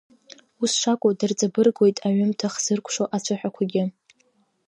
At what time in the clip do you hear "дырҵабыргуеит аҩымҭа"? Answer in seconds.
1.17-2.47